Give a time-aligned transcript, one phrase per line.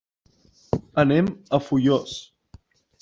[1.03, 2.17] Anem a Foios.